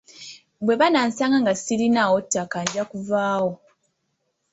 [0.65, 3.51] Bwe banaasanga nga sirinaawo ttaka nja kuvaawo.